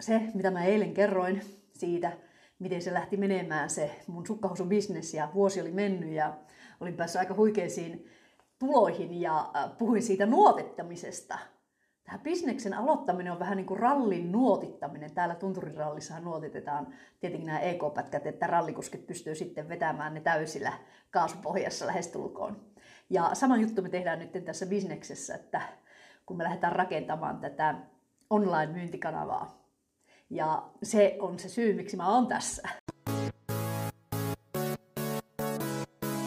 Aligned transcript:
se, 0.00 0.22
mitä 0.34 0.50
mä 0.50 0.64
eilen 0.64 0.94
kerroin 0.94 1.42
siitä, 1.72 2.12
miten 2.58 2.82
se 2.82 2.94
lähti 2.94 3.16
menemään 3.16 3.70
se 3.70 3.90
mun 4.06 4.26
sukkahousubisnes 4.26 5.14
ja 5.14 5.28
vuosi 5.34 5.60
oli 5.60 5.70
mennyt 5.70 6.10
ja 6.10 6.38
olin 6.80 6.94
päässyt 6.94 7.18
aika 7.18 7.34
huikeisiin 7.34 8.06
tuloihin 8.58 9.20
ja 9.20 9.50
äh, 9.56 9.78
puhuin 9.78 10.02
siitä 10.02 10.26
nuotettamisesta. 10.26 11.38
Tämä 12.04 12.18
bisneksen 12.18 12.74
aloittaminen 12.74 13.32
on 13.32 13.38
vähän 13.38 13.56
niin 13.56 13.66
kuin 13.66 13.80
rallin 13.80 14.32
nuotittaminen. 14.32 15.14
Täällä 15.14 15.34
tunturirallissahan 15.34 16.24
nuotitetaan 16.24 16.86
tietenkin 17.20 17.46
nämä 17.46 17.60
EK-pätkät, 17.60 18.26
että 18.26 18.46
rallikuskit 18.46 19.06
pystyy 19.06 19.34
sitten 19.34 19.68
vetämään 19.68 20.14
ne 20.14 20.20
täysillä 20.20 20.72
kaasupohjassa 21.10 21.86
lähestulkoon. 21.86 22.60
Ja 23.10 23.30
sama 23.34 23.56
juttu 23.56 23.82
me 23.82 23.88
tehdään 23.88 24.18
nyt 24.18 24.44
tässä 24.44 24.66
bisneksessä, 24.66 25.34
että 25.34 25.60
kun 26.26 26.36
me 26.36 26.44
lähdetään 26.44 26.72
rakentamaan 26.72 27.40
tätä 27.40 27.74
online-myyntikanavaa. 28.30 29.57
Ja 30.30 30.62
se 30.82 31.16
on 31.20 31.38
se 31.38 31.48
syy, 31.48 31.72
miksi 31.72 31.96
mä 31.96 32.08
oon 32.08 32.26
tässä. 32.26 32.62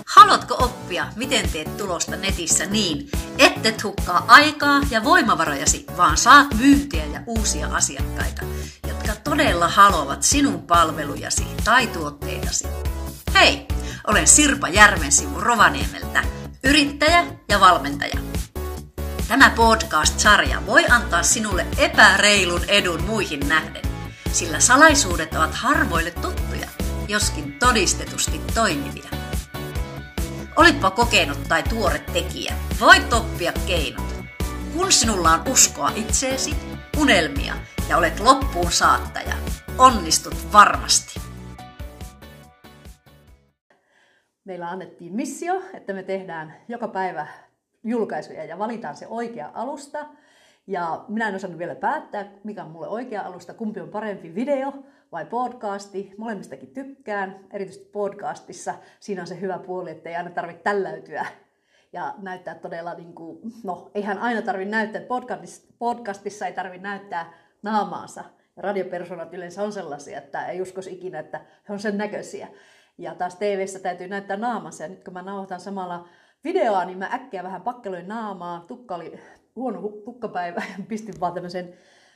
Haluatko 0.08 0.56
oppia, 0.60 1.06
miten 1.16 1.50
teet 1.50 1.78
tulosta 1.78 2.16
netissä 2.16 2.66
niin, 2.66 3.10
ettet 3.38 3.84
hukkaa 3.84 4.26
aikaa 4.28 4.82
ja 4.92 5.04
voimavarojasi, 5.04 5.86
vaan 5.98 6.18
saat 6.18 6.48
myyntiä 6.58 7.06
ja 7.06 7.22
uusia 7.28 7.68
asiakkaita, 7.68 8.42
jotka 8.88 9.12
todella 9.24 9.68
haluavat 9.68 10.24
sinun 10.24 10.62
palvelujasi 10.62 11.48
tai 11.64 11.88
tuotteitasi? 11.88 12.68
Hei, 13.34 13.68
olen 14.08 14.28
Sirpa 14.28 14.68
Järvensivu 14.68 15.40
Rovaniemeltä, 15.40 16.24
yrittäjä 16.64 17.26
ja 17.50 17.60
valmentaja. 17.60 18.20
Tämä 19.28 19.50
podcast-sarja 19.50 20.66
voi 20.66 20.86
antaa 20.90 21.24
sinulle 21.24 21.66
epäreilun 21.78 22.62
edun 22.68 23.04
muihin 23.04 23.40
nähden, 23.50 23.91
sillä 24.32 24.60
salaisuudet 24.60 25.34
ovat 25.34 25.54
harvoille 25.54 26.12
tuttuja, 26.12 26.68
joskin 27.08 27.56
todistetusti 27.60 28.42
toimivia. 28.54 29.10
Olitpa 30.56 30.92
kokenut 30.92 31.44
tai 31.50 31.64
tuore 31.64 32.00
tekijä, 32.14 32.54
voit 32.80 33.14
oppia 33.14 33.54
keinot. 33.68 34.16
Kun 34.74 34.92
sinulla 34.92 35.32
on 35.32 35.48
uskoa 35.48 35.92
itseesi, 35.96 36.56
unelmia 37.02 37.54
ja 37.90 37.98
olet 37.98 38.20
loppuun 38.20 38.72
saattaja, 38.72 39.36
onnistut 39.78 40.54
varmasti. 40.54 41.20
Meillä 44.46 44.70
annettiin 44.70 45.16
missio, 45.16 45.62
että 45.74 45.94
me 45.94 46.04
tehdään 46.04 46.56
joka 46.68 46.88
päivä 46.88 47.28
julkaisuja 47.84 48.46
ja 48.46 48.60
valitaan 48.60 48.96
se 48.96 49.08
oikea 49.08 49.52
alusta. 49.54 50.06
Ja 50.72 51.06
minä 51.08 51.28
en 51.28 51.36
osannut 51.36 51.60
vielä 51.60 51.76
päättää, 51.76 52.26
mikä 52.44 52.64
on 52.64 52.72
mulle 52.72 52.88
oikea 52.88 53.22
alusta, 53.22 53.54
kumpi 53.54 53.80
on 53.80 53.90
parempi 53.90 54.36
video 54.36 54.74
vai 55.12 55.26
podcasti. 55.26 56.14
Molemmistakin 56.18 56.74
tykkään, 56.74 57.40
erityisesti 57.54 57.90
podcastissa. 57.92 58.74
Siinä 59.00 59.22
on 59.22 59.28
se 59.28 59.42
hyvä 59.42 59.60
puoli, 59.60 59.92
että 59.92 60.10
ei 60.10 60.16
aina 60.16 60.30
tarvitse 60.30 60.64
tälläytyä 60.64 61.26
ja 61.94 62.16
näyttää 62.18 62.56
todella, 62.56 62.94
niin 62.94 63.14
kuin, 63.14 63.40
no 63.64 63.92
eihän 63.96 64.20
aina 64.20 64.42
tarvitse 64.42 64.72
näyttää, 64.72 65.02
podcastissa, 65.02 65.74
podcastissa 65.80 66.48
ei 66.48 66.54
tarvitse 66.54 66.88
näyttää 66.88 67.34
naamaansa. 67.64 68.24
Radiopersonat 68.58 69.34
yleensä 69.34 69.64
on 69.64 69.72
sellaisia, 69.72 70.18
että 70.18 70.46
ei 70.46 70.62
uskoisi 70.62 70.94
ikinä, 70.94 71.20
että 71.20 71.42
he 71.70 71.74
on 71.74 71.80
sen 71.80 71.98
näköisiä. 71.98 72.48
Ja 72.98 73.16
taas 73.16 73.36
tv 73.36 73.66
täytyy 73.82 74.08
näyttää 74.08 74.38
naamansa. 74.38 74.84
Ja 74.84 74.90
nyt 74.90 75.04
kun 75.04 75.14
mä 75.14 75.22
nauhoitan 75.22 75.60
samalla 75.60 76.08
videoa, 76.44 76.86
niin 76.86 76.98
mä 76.98 77.10
äkkiä 77.14 77.44
vähän 77.44 77.62
pakkeloin 77.62 78.08
naamaa. 78.08 78.66
Tukka 78.68 78.96
oli 78.96 79.20
huono 79.56 79.82
tukkapäivä 80.06 80.64
ja 80.78 80.84
pistin 80.88 81.20
vaan 81.20 81.34
tämmöisen 81.34 81.74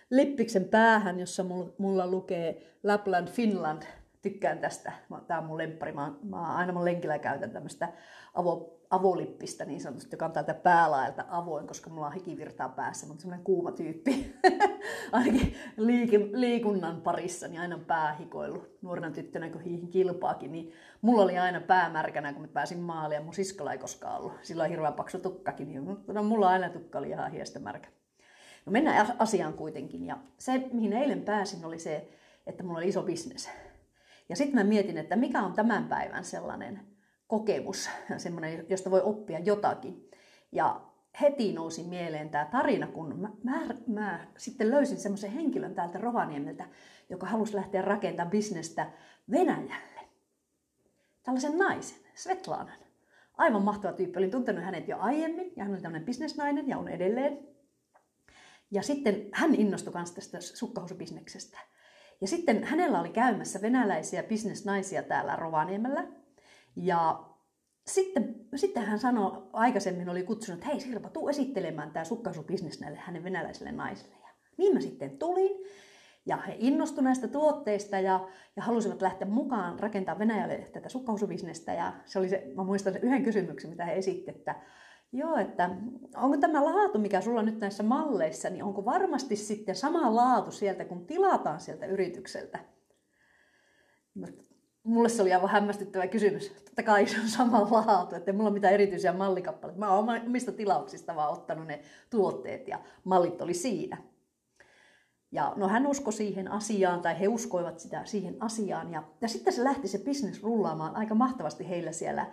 lippiksen 0.10 0.66
päähän, 0.66 1.20
jossa 1.20 1.46
mulla 1.78 2.08
lukee 2.08 2.76
Lapland 2.84 3.28
Finland. 3.28 3.82
Tykkään 4.22 4.60
tästä. 4.60 4.92
Tämä 5.28 5.40
on 5.40 5.46
mun 5.46 5.58
lemppari. 5.58 5.92
Mä, 5.92 6.14
mä 6.24 6.56
aina 6.56 6.74
mun 6.74 6.86
lenkillä 6.86 7.20
käytän 7.20 7.52
tämmöistä 7.52 7.90
avo, 8.34 8.75
avolippistä 8.90 9.66
niin 9.66 9.82
sanotusti, 9.82 10.14
joka 10.14 10.26
on 10.26 10.32
täältä 10.32 10.54
päälaelta 10.54 11.26
avoin, 11.30 11.68
koska 11.68 11.90
mulla 11.90 12.08
on 12.08 12.14
hikivirtaa 12.14 12.70
päässä, 12.70 13.08
mutta 13.08 13.22
semmoinen 13.22 13.46
kuuma 13.46 13.72
tyyppi. 13.72 14.36
Ainakin 15.12 15.56
liik- 15.78 16.30
liikunnan 16.34 17.02
parissa, 17.02 17.48
niin 17.48 17.62
aina 17.62 17.80
päähikoillut. 17.88 18.78
Nuorena 18.82 19.12
tyttönä, 19.12 19.50
kun 19.50 19.62
hiihin 19.62 19.88
kilpaakin, 19.88 20.52
niin 20.52 20.72
mulla 21.02 21.24
oli 21.24 21.38
aina 21.38 21.62
päämärkänä, 21.62 22.34
kun 22.34 22.42
mä 22.42 22.48
pääsin 22.48 22.80
maaliin, 22.80 23.18
ja 23.18 23.24
mun 23.24 23.34
siskolla 23.34 23.72
ei 23.72 23.78
koskaan 23.78 24.20
ollut. 24.20 24.34
Sillä 24.42 24.64
on 24.64 24.70
hirveän 24.70 24.94
paksu 24.94 25.20
tukkakin, 25.20 25.68
niin 25.68 25.86
no, 26.08 26.24
mulla 26.24 26.50
aina 26.50 26.70
tukka 26.70 27.00
oli 27.00 27.10
ihan 27.10 27.32
hiestä 27.32 27.60
märkä. 27.60 27.90
No 28.66 28.72
mennään 28.72 29.16
asiaan 29.20 29.54
kuitenkin. 29.54 30.06
Ja 30.06 30.18
se, 30.38 30.70
mihin 30.74 30.94
eilen 30.94 31.22
pääsin, 31.22 31.66
oli 31.66 31.80
se, 31.80 32.10
että 32.48 32.64
mulla 32.64 32.78
oli 32.78 32.88
iso 32.88 33.04
bisnes. 33.04 33.50
Ja 34.30 34.36
sitten 34.36 34.56
mä 34.56 34.64
mietin, 34.64 34.98
että 34.98 35.16
mikä 35.16 35.42
on 35.42 35.54
tämän 35.54 35.88
päivän 35.88 36.24
sellainen 36.24 36.95
kokemus, 37.28 37.90
semmoinen, 38.18 38.66
josta 38.70 38.92
voi 38.92 39.02
oppia 39.02 39.40
jotakin. 39.40 40.10
Ja 40.52 40.82
heti 41.22 41.54
nousi 41.54 41.84
mieleen 41.84 42.30
tämä 42.30 42.46
tarina, 42.46 42.88
kun 42.88 43.20
mä, 43.20 43.30
mä, 43.44 43.76
mä 43.88 44.28
sitten 44.38 44.72
löysin 44.72 44.98
semmoisen 44.98 45.32
henkilön 45.32 45.76
täältä 45.76 45.98
Rovaniemeltä, 45.98 46.66
joka 47.10 47.28
halusi 47.28 47.56
lähteä 47.56 47.82
rakentamaan 47.82 48.32
bisnestä 48.32 48.92
Venäjälle. 49.32 50.02
Tällaisen 51.24 51.58
naisen, 51.58 52.00
Svetlanan. 52.16 52.78
Aivan 53.38 53.64
mahtava 53.64 53.94
tyyppi. 53.94 54.18
Olin 54.18 54.32
tuntenut 54.32 54.64
hänet 54.64 54.88
jo 54.88 54.98
aiemmin 55.00 55.54
ja 55.56 55.64
hän 55.64 55.74
oli 55.74 55.82
tämmöinen 55.82 56.06
bisnesnainen 56.06 56.68
ja 56.68 56.78
on 56.78 56.88
edelleen. 56.88 57.40
Ja 58.72 58.82
sitten 58.82 59.30
hän 59.34 59.56
innostui 59.56 59.94
myös 59.94 60.12
tästä 60.12 60.42
sukkahousubisneksestä. 60.42 61.60
Ja 62.22 62.28
sitten 62.28 62.64
hänellä 62.64 63.00
oli 63.00 63.10
käymässä 63.10 63.62
venäläisiä 63.62 64.24
bisnesnaisia 64.24 65.04
täällä 65.04 65.36
Rovaniemellä. 65.36 66.08
Ja 66.76 67.30
sitten, 67.88 68.36
sitten 68.56 68.84
hän 68.84 69.00
sanoi, 69.00 69.44
aikaisemmin 69.54 70.10
oli 70.10 70.24
kutsunut, 70.24 70.60
että 70.60 70.72
hei 70.72 70.80
Sirpa, 70.80 71.10
tuu 71.10 71.30
esittelemään 71.30 71.92
tämä 71.92 72.06
sukkahousubisnes 72.06 72.80
näille 72.80 72.98
hänen 72.98 73.24
venäläisille 73.24 73.72
naisille. 73.72 74.16
Ja 74.24 74.30
niin 74.58 74.74
mä 74.74 74.80
sitten 74.80 75.18
tulin. 75.18 75.66
Ja 76.26 76.38
he 76.38 76.56
innostuivat 76.60 77.04
näistä 77.04 77.28
tuotteista 77.28 78.00
ja, 78.00 78.28
ja 78.56 78.64
halusivat 78.64 79.02
lähteä 79.02 79.28
mukaan 79.28 79.80
rakentaa 79.80 80.20
Venäjälle 80.20 80.58
tätä 80.74 80.90
sukkahousubisnestä. 80.90 81.74
Ja 81.74 81.94
se 82.06 82.20
oli 82.20 82.30
se, 82.30 82.52
mä 82.56 82.64
muistan 82.64 82.94
sen 82.94 83.04
yhden 83.04 83.24
kysymyksen, 83.24 83.70
mitä 83.70 83.86
he 83.86 83.98
esittivät, 83.98 84.38
että 84.38 84.56
Joo, 85.12 85.38
että 85.38 85.70
onko 86.16 86.38
tämä 86.38 86.66
laatu, 86.66 87.00
mikä 87.00 87.22
sulla 87.22 87.44
nyt 87.44 87.60
näissä 87.60 87.84
malleissa, 87.84 88.50
niin 88.50 88.64
onko 88.64 88.86
varmasti 88.86 89.36
sitten 89.36 89.76
sama 89.76 90.16
laatu 90.16 90.52
sieltä, 90.52 90.86
kun 90.86 91.06
tilataan 91.06 91.60
sieltä 91.60 91.86
yritykseltä? 91.86 92.60
Mulle 94.86 95.10
se 95.10 95.22
oli 95.22 95.34
aivan 95.34 95.50
hämmästyttävä 95.50 96.08
kysymys. 96.08 96.50
Totta 96.50 96.84
kai 96.84 97.08
se 97.08 97.22
on 97.22 97.28
sama 97.28 97.62
laatu, 97.62 98.16
että 98.16 98.34
mulla 98.34 98.50
ole 98.50 98.54
mitään 98.54 98.74
erityisiä 98.74 99.14
mallikappaleita. 99.14 99.80
Mä 99.80 99.94
oon 99.94 100.10
omista 100.10 100.52
tilauksista 100.52 101.16
vaan 101.16 101.32
ottanut 101.34 101.68
ne 101.68 101.82
tuotteet 102.10 102.68
ja 102.68 102.80
mallit 103.04 103.42
oli 103.42 103.54
siinä. 103.54 103.98
Ja 105.32 105.54
no 105.56 105.68
hän 105.68 105.88
uskoi 105.88 106.14
siihen 106.14 106.52
asiaan, 106.52 107.02
tai 107.02 107.20
he 107.20 107.28
uskoivat 107.28 107.80
sitä 107.80 108.06
siihen 108.06 108.38
asiaan. 108.40 108.92
Ja, 108.92 109.04
ja 109.22 109.28
sitten 109.28 109.54
se 109.54 109.64
lähti 109.64 109.88
se 109.88 109.98
bisnes 109.98 110.44
rullaamaan 110.44 110.96
aika 110.96 111.16
mahtavasti 111.16 111.70
heillä 111.70 111.92
siellä 111.92 112.32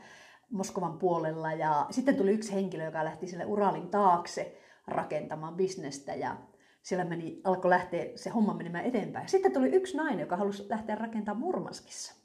Moskovan 0.51 0.99
puolella. 0.99 1.53
Ja 1.53 1.87
sitten 1.91 2.17
tuli 2.17 2.31
yksi 2.31 2.53
henkilö, 2.53 2.85
joka 2.85 3.05
lähti 3.05 3.27
sille 3.27 3.45
Uralin 3.45 3.89
taakse 3.89 4.59
rakentamaan 4.87 5.55
bisnestä 5.55 6.15
ja 6.15 6.37
siellä 6.83 7.05
meni, 7.05 7.41
alkoi 7.45 7.71
lähteä 7.71 8.07
se 8.15 8.31
homma 8.31 8.55
menemään 8.55 8.85
eteenpäin. 8.85 9.29
Sitten 9.29 9.53
tuli 9.53 9.69
yksi 9.69 9.97
nainen, 9.97 10.21
joka 10.21 10.37
halusi 10.37 10.67
lähteä 10.69 10.95
rakentamaan 10.95 11.41
Murmaskissa. 11.41 12.22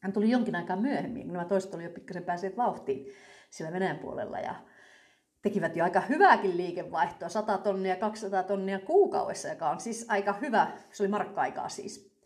Hän 0.00 0.12
tuli 0.12 0.30
jonkin 0.30 0.56
aikaa 0.56 0.76
myöhemmin, 0.76 1.22
kun 1.22 1.32
nämä 1.32 1.44
toiset 1.44 1.74
oli 1.74 1.84
jo 1.84 1.90
pikkasen 1.90 2.24
päässeet 2.24 2.56
vauhtiin 2.56 3.06
siellä 3.50 3.72
Venäjän 3.72 3.98
puolella 3.98 4.38
ja 4.38 4.54
tekivät 5.42 5.76
jo 5.76 5.84
aika 5.84 6.00
hyvääkin 6.00 6.56
liikevaihtoa, 6.56 7.28
100 7.28 7.58
tonnia, 7.58 7.96
200 7.96 8.42
tonnia 8.42 8.78
kuukaudessa, 8.78 9.48
joka 9.48 9.70
on 9.70 9.80
siis 9.80 10.06
aika 10.08 10.32
hyvä, 10.32 10.72
se 10.92 11.02
oli 11.02 11.10
markka-aikaa 11.10 11.68
siis. 11.68 12.18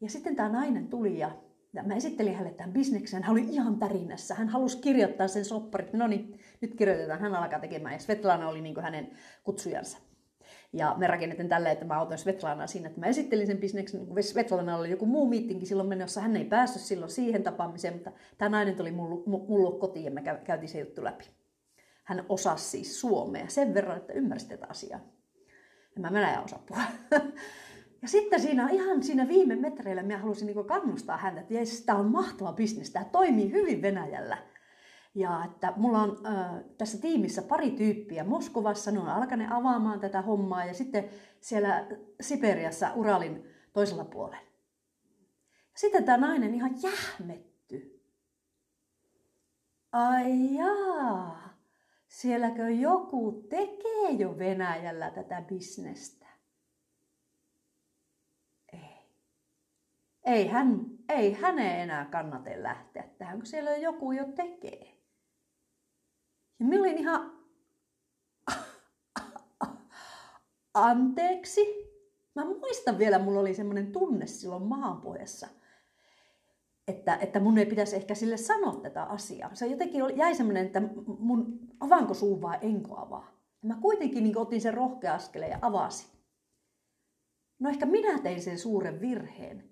Ja 0.00 0.10
sitten 0.10 0.36
tämä 0.36 0.48
nainen 0.48 0.88
tuli 0.88 1.18
ja 1.18 1.30
ja 1.72 1.82
mä 1.82 1.94
esittelin 1.94 2.34
hänelle 2.34 2.56
tämän 2.56 2.72
bisneksen. 2.72 3.22
Hän 3.22 3.32
oli 3.32 3.46
ihan 3.50 3.78
tärinässä. 3.78 4.34
Hän 4.34 4.48
halusi 4.48 4.78
kirjoittaa 4.78 5.28
sen 5.28 5.44
sopparit. 5.44 5.92
No 5.92 6.06
niin, 6.06 6.40
nyt 6.60 6.74
kirjoitetaan. 6.74 7.20
Hän 7.20 7.34
alkaa 7.34 7.60
tekemään. 7.60 7.94
Ja 7.94 7.98
Svetlana 7.98 8.48
oli 8.48 8.60
niin 8.60 8.82
hänen 8.82 9.10
kutsujansa. 9.44 9.98
Ja 10.72 10.94
me 10.98 11.06
rakennettiin 11.06 11.48
tällä, 11.48 11.70
että 11.70 11.84
mä 11.84 11.98
autoin 11.98 12.18
Svetlanaa 12.18 12.66
siinä, 12.66 12.88
että 12.88 13.00
mä 13.00 13.06
esittelin 13.06 13.46
sen 13.46 13.58
bisneksen. 13.58 14.06
Svetlana 14.20 14.76
oli 14.76 14.90
joku 14.90 15.06
muu 15.06 15.28
miittinki 15.28 15.66
silloin 15.66 15.88
menossa. 15.88 16.20
Hän 16.20 16.36
ei 16.36 16.44
päässyt 16.44 16.82
silloin 16.82 17.10
siihen 17.10 17.42
tapaamiseen, 17.42 17.94
mutta 17.94 18.12
tämä 18.38 18.48
nainen 18.48 18.76
tuli 18.76 18.90
mulle 18.90 19.78
kotiin 19.78 20.04
ja 20.04 20.10
me 20.10 20.22
käytiin 20.44 20.68
se 20.68 20.80
juttu 20.80 21.04
läpi. 21.04 21.24
Hän 22.04 22.26
osasi 22.28 22.70
siis 22.70 23.00
suomea 23.00 23.48
sen 23.48 23.74
verran, 23.74 23.96
että 23.96 24.12
ymmärsi 24.12 24.48
tätä 24.48 24.66
asiaa. 24.68 25.00
Ja 25.94 26.00
mä 26.00 26.10
mennään 26.10 26.44
osaa 26.44 26.64
puhua. 26.66 26.82
Ja 28.02 28.08
sitten 28.08 28.40
siinä 28.40 28.68
ihan 28.68 29.02
siinä 29.02 29.28
viime 29.28 29.56
metreillä 29.56 30.02
minä 30.02 30.18
halusin 30.18 30.46
niin 30.46 30.64
kannustaa 30.64 31.16
häntä, 31.16 31.40
että 31.40 31.54
jees, 31.54 31.84
tämä 31.84 31.98
on 31.98 32.10
mahtava 32.10 32.52
bisnes, 32.52 32.90
tämä 32.90 33.04
toimii 33.04 33.52
hyvin 33.52 33.82
Venäjällä. 33.82 34.38
Ja 35.18 35.44
että 35.44 35.72
mulla 35.76 36.02
on 36.02 36.26
äh, 36.26 36.64
tässä 36.78 37.00
tiimissä 37.00 37.42
pari 37.42 37.70
tyyppiä 37.70 38.24
Moskovassa, 38.24 38.90
ne 38.90 38.98
on 38.98 39.08
alkaneet 39.08 39.52
avaamaan 39.52 40.00
tätä 40.00 40.22
hommaa 40.22 40.64
ja 40.64 40.74
sitten 40.74 41.10
siellä 41.40 41.86
Siperiassa 42.20 42.92
Uralin 42.94 43.44
toisella 43.72 44.04
puolella. 44.04 44.46
Sitten 45.76 46.04
tämä 46.04 46.26
nainen 46.26 46.54
ihan 46.54 46.82
jähmetty. 46.82 48.02
Ai 49.92 50.54
jaa, 50.54 51.58
sielläkö 52.08 52.70
joku 52.70 53.46
tekee 53.48 54.10
jo 54.18 54.38
Venäjällä 54.38 55.10
tätä 55.10 55.42
bisnestä? 55.48 56.26
Ei. 58.72 59.10
Ei, 60.24 60.48
hän, 60.48 60.86
ei 61.08 61.32
hänen 61.32 61.80
enää 61.80 62.04
kannata 62.04 62.50
lähteä 62.56 63.04
tähän, 63.18 63.38
kun 63.38 63.46
siellä 63.46 63.76
joku 63.76 64.12
jo 64.12 64.24
tekee. 64.24 64.97
Ja 66.60 66.66
minä 66.66 66.80
olin 66.80 66.98
ihan, 66.98 67.38
anteeksi. 70.74 71.60
Mä 72.34 72.44
muistan 72.44 72.98
vielä, 72.98 73.18
mulla 73.18 73.40
oli 73.40 73.54
semmoinen 73.54 73.92
tunne 73.92 74.26
silloin 74.26 74.62
maanpohjassa, 74.62 75.48
että, 76.88 77.16
että 77.16 77.40
mun 77.40 77.58
ei 77.58 77.66
pitäisi 77.66 77.96
ehkä 77.96 78.14
sille 78.14 78.36
sanoa 78.36 78.74
tätä 78.74 79.02
asiaa. 79.02 79.54
Se 79.54 79.66
jotenkin 79.66 80.02
oli, 80.02 80.16
jäi 80.16 80.34
semmoinen, 80.34 80.66
että 80.66 80.82
mun 81.18 81.58
avaanko 81.80 82.14
suu 82.14 82.42
vai 82.42 82.58
enko 82.60 83.00
avaa. 83.00 83.30
Ja 83.62 83.68
mä 83.68 83.78
kuitenkin 83.82 84.24
niin 84.24 84.38
otin 84.38 84.60
sen 84.60 84.74
rohkea 84.74 85.14
askeleen 85.14 85.50
ja 85.50 85.58
avasin. 85.62 86.10
No 87.58 87.70
ehkä 87.70 87.86
minä 87.86 88.18
tein 88.18 88.42
sen 88.42 88.58
suuren 88.58 89.00
virheen, 89.00 89.70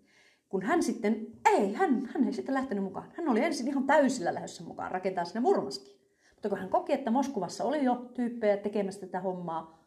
kun 0.49 0.63
hän 0.63 0.83
sitten, 0.83 1.27
ei, 1.45 1.73
hän, 1.73 2.07
hän 2.07 2.25
ei 2.25 2.33
sitten 2.33 2.55
lähtenyt 2.55 2.85
mukaan. 2.85 3.13
Hän 3.17 3.29
oli 3.29 3.45
ensin 3.45 3.69
ihan 3.69 3.85
täysillä 3.85 4.35
lähdössä 4.35 4.65
mukaan 4.65 4.91
rakentaa 4.91 5.25
sinne 5.25 5.41
Murmaskin. 5.41 5.96
Mutta 6.37 6.49
kun 6.49 6.59
hän 6.59 6.69
koki, 6.69 6.93
että 6.93 7.11
Moskovassa 7.11 7.65
oli 7.65 7.85
jo 7.85 8.11
tyyppejä 8.15 8.57
tekemässä 8.57 9.01
tätä 9.01 9.21
hommaa 9.21 9.87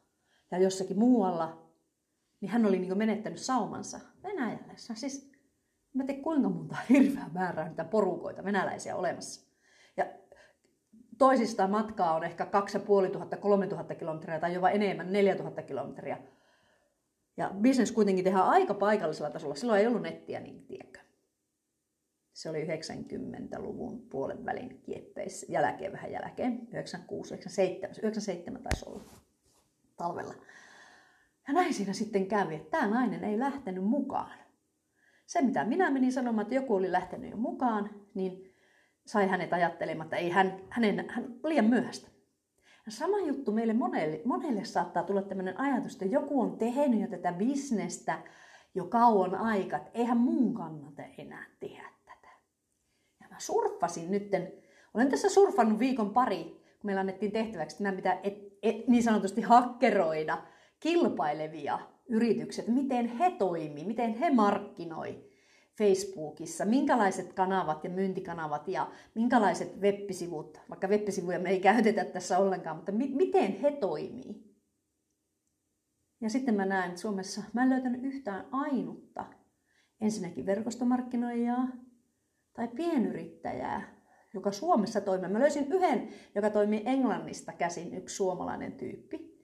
ja 0.51 0.57
jossakin 0.57 0.99
muualla, 0.99 1.69
niin 2.41 2.49
hän 2.49 2.65
oli 2.65 2.79
niin 2.79 2.97
menettänyt 2.97 3.39
saumansa 3.39 3.99
Venäjällä. 4.23 4.73
Siis, 4.75 5.31
mä 5.93 6.03
tein 6.03 6.21
kuinka 6.21 6.49
monta 6.49 6.77
hirveää 6.89 7.29
määrää 7.33 7.67
niitä 7.67 7.83
porukoita 7.83 8.43
venäläisiä 8.43 8.95
olemassa. 8.95 9.49
Ja 9.97 10.05
toisista 11.17 11.67
matkaa 11.67 12.15
on 12.15 12.23
ehkä 12.23 12.47
2500-3000 13.91 13.95
kilometriä 13.95 14.39
tai 14.39 14.53
jopa 14.53 14.69
enemmän, 14.69 15.11
4000 15.11 15.61
kilometriä. 15.61 16.17
Ja 17.37 17.51
business 17.61 17.91
kuitenkin 17.91 18.23
tehdään 18.23 18.47
aika 18.47 18.73
paikallisella 18.73 19.31
tasolla. 19.31 19.55
Silloin 19.55 19.79
ei 19.79 19.87
ollut 19.87 20.01
nettiä, 20.01 20.39
niin 20.39 20.65
tiedätkö. 20.65 20.99
Se 22.39 22.49
oli 22.49 22.65
90-luvun 22.65 24.01
puolen 24.09 24.45
välin 24.45 24.81
kieppeissä, 24.81 25.45
jälkeen 25.49 25.91
vähän 25.91 26.11
jälkeen, 26.11 26.67
96, 26.71 27.33
97, 27.33 27.95
97 27.97 28.63
taisi 28.63 28.85
olla 28.89 29.03
talvella. 29.97 30.33
Ja 31.47 31.53
näin 31.53 31.73
siinä 31.73 31.93
sitten 31.93 32.27
kävi, 32.27 32.55
että 32.55 32.77
tämä 32.77 32.87
nainen 32.87 33.23
ei 33.23 33.39
lähtenyt 33.39 33.83
mukaan. 33.83 34.31
Se, 35.25 35.41
mitä 35.41 35.65
minä 35.65 35.91
menin 35.91 36.13
sanomaan, 36.13 36.41
että 36.41 36.55
joku 36.55 36.75
oli 36.75 36.91
lähtenyt 36.91 37.31
jo 37.31 37.37
mukaan, 37.37 37.89
niin 38.13 38.55
sai 39.05 39.27
hänet 39.27 39.53
ajattelemaan, 39.53 40.05
että 40.05 40.17
ei 40.17 40.29
hän, 40.29 40.61
hänen, 40.69 41.09
hän 41.09 41.35
liian 41.43 41.65
myöhäistä. 41.65 42.07
Ja 42.85 42.91
sama 42.91 43.19
juttu 43.19 43.51
meille 43.51 43.73
monelle, 43.73 44.21
monelle 44.25 44.65
saattaa 44.65 45.03
tulla 45.03 45.21
tämmöinen 45.21 45.59
ajatus, 45.59 45.93
että 45.93 46.05
joku 46.05 46.41
on 46.41 46.57
tehnyt 46.57 47.01
jo 47.01 47.07
tätä 47.07 47.33
bisnestä 47.33 48.23
jo 48.75 48.85
kauan 48.85 49.35
aikaa, 49.35 49.79
että 49.79 49.91
eihän 49.93 50.17
mun 50.17 50.53
kannata 50.53 51.03
enää 51.17 51.45
tehdä 51.59 51.98
surffasin 53.39 54.11
nytten, 54.11 54.53
olen 54.93 55.09
tässä 55.09 55.29
surfannut 55.29 55.79
viikon 55.79 56.09
pari, 56.09 56.43
kun 56.43 56.87
meillä 56.87 56.99
annettiin 56.99 57.31
tehtäväksi, 57.31 57.73
että 57.73 57.83
meidän 57.83 57.95
pitää 57.95 58.19
et, 58.23 58.33
et, 58.63 58.87
niin 58.87 59.03
sanotusti 59.03 59.41
hakkeroida 59.41 60.37
kilpailevia 60.79 61.79
yritykset, 62.09 62.67
miten 62.67 63.07
he 63.07 63.31
toimii, 63.31 63.85
miten 63.85 64.13
he 64.13 64.29
markkinoi 64.29 65.29
Facebookissa, 65.77 66.65
minkälaiset 66.65 67.33
kanavat 67.33 67.83
ja 67.83 67.89
myyntikanavat 67.89 68.67
ja 68.67 68.91
minkälaiset 69.15 69.81
web-sivut, 69.81 70.61
vaikka 70.69 70.87
web-sivuja 70.87 71.39
me 71.39 71.49
ei 71.49 71.59
käytetä 71.59 72.05
tässä 72.05 72.37
ollenkaan, 72.37 72.75
mutta 72.75 72.91
mi- 72.91 73.15
miten 73.15 73.61
he 73.61 73.71
toimii. 73.71 74.49
Ja 76.21 76.29
sitten 76.29 76.55
mä 76.55 76.65
näen, 76.65 76.89
että 76.89 77.01
Suomessa 77.01 77.43
mä 77.53 77.63
en 77.63 77.69
löytänyt 77.69 78.03
yhtään 78.03 78.47
ainutta 78.51 79.25
ensinnäkin 80.01 80.45
verkostomarkkinoijaa, 80.45 81.67
tai 82.59 82.67
pienyrittäjää, 82.67 83.81
joka 84.33 84.51
Suomessa 84.51 85.01
toimii. 85.01 85.29
Mä 85.29 85.39
löysin 85.39 85.73
yhden, 85.73 86.09
joka 86.35 86.49
toimii 86.49 86.83
Englannista 86.85 87.53
käsin, 87.53 87.93
yksi 87.93 88.15
suomalainen 88.15 88.71
tyyppi. 88.71 89.39